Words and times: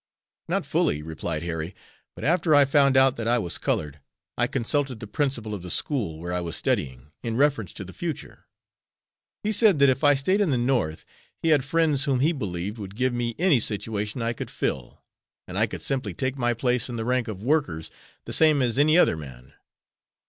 "Not 0.49 0.65
fully," 0.65 1.03
replied 1.03 1.43
Harry; 1.43 1.75
"but 2.15 2.23
after 2.23 2.55
I 2.55 2.65
found 2.65 2.97
out 2.97 3.17
that 3.17 3.27
I 3.27 3.37
was 3.37 3.59
colored, 3.59 3.99
I 4.35 4.47
consulted 4.47 4.99
the 4.99 5.05
principal 5.05 5.53
of 5.53 5.61
the 5.61 5.69
school, 5.69 6.17
where 6.17 6.33
I 6.33 6.41
was 6.41 6.55
studying, 6.55 7.11
in 7.21 7.37
reference 7.37 7.71
to 7.73 7.85
the 7.85 7.93
future. 7.93 8.47
He 9.43 9.51
said 9.51 9.77
that 9.77 9.89
if 9.89 10.03
I 10.03 10.15
stayed 10.15 10.41
in 10.41 10.49
the 10.49 10.57
North, 10.57 11.05
he 11.43 11.49
had 11.49 11.63
friends 11.63 12.05
whom 12.05 12.19
he 12.19 12.31
believed 12.31 12.79
would 12.79 12.95
give 12.95 13.13
me 13.13 13.35
any 13.37 13.59
situation 13.59 14.23
I 14.23 14.33
could 14.33 14.49
fill, 14.49 15.03
and 15.47 15.55
I 15.55 15.67
could 15.67 15.83
simply 15.83 16.15
take 16.15 16.35
my 16.35 16.55
place 16.55 16.89
in 16.89 16.95
the 16.95 17.05
rank 17.05 17.27
of 17.27 17.43
workers, 17.43 17.91
the 18.25 18.33
same 18.33 18.63
as 18.63 18.79
any 18.79 18.97
other 18.97 19.15
man. 19.15 19.53